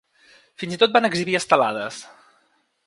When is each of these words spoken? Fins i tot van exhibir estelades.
Fins 0.61 0.73
i 0.77 0.79
tot 0.83 0.95
van 0.95 1.09
exhibir 1.11 1.37
estelades. 1.41 2.03